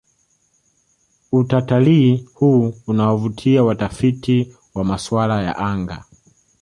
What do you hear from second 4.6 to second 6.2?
wa maswala ya anga